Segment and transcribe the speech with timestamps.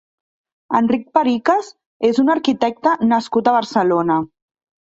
[0.79, 1.69] Enric Pericas
[2.11, 4.19] és un arquitecte nascut a Barcelona.